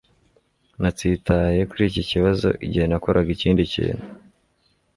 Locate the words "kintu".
3.73-4.05